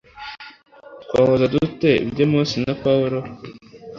twahuza 1.03 1.45
dute 1.53 1.91
ibyo 2.05 2.23
mose 2.31 2.55
na 2.63 2.73
pawulo 2.83 3.19